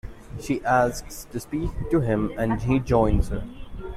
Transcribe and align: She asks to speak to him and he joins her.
She 0.39 0.65
asks 0.65 1.25
to 1.25 1.39
speak 1.39 1.69
to 1.91 1.99
him 1.99 2.31
and 2.35 2.59
he 2.59 2.79
joins 2.79 3.29
her. 3.29 3.43